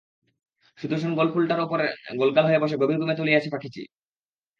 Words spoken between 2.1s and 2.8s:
গোলগাল হয়ে বসে